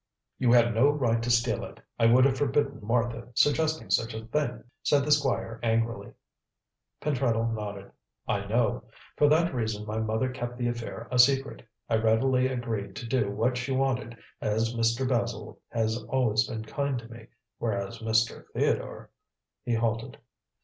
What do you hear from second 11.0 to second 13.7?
a secret. I readily agreed to do what